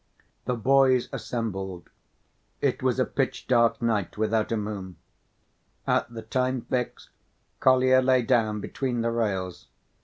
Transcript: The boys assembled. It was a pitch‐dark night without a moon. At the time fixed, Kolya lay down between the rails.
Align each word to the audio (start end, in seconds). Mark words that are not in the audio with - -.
The 0.45 0.55
boys 0.55 1.09
assembled. 1.13 1.91
It 2.59 2.81
was 2.81 2.99
a 2.99 3.05
pitch‐dark 3.05 3.83
night 3.83 4.17
without 4.17 4.51
a 4.51 4.57
moon. 4.57 4.95
At 5.85 6.11
the 6.11 6.23
time 6.23 6.61
fixed, 6.61 7.09
Kolya 7.59 7.99
lay 8.01 8.23
down 8.23 8.61
between 8.61 9.01
the 9.01 9.11
rails. 9.11 9.67